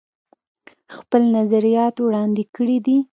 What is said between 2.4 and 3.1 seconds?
کړي دي